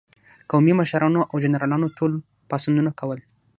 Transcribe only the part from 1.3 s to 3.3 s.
او جنرالانو ټول پاڅونونه کول.